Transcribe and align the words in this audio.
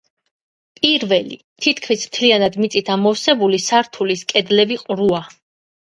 პირველი, 0.79 1.35
თითქმის 1.65 2.07
მთლიანად 2.09 2.57
მიწით 2.63 2.91
ამოვსებული 2.97 3.63
სართულის 3.67 4.25
კედლები 4.35 4.79
ყრუა. 4.85 5.21